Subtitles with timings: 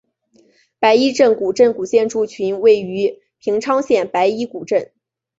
[0.79, 4.91] 白衣古镇古建筑群位于平昌县白衣古镇。